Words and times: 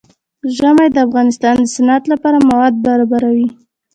ژمی 0.55 0.87
د 0.91 0.97
افغانستان 1.07 1.55
د 1.61 1.65
صنعت 1.75 2.03
لپاره 2.13 2.37
مواد 2.49 2.73
برابروي. 2.85 3.47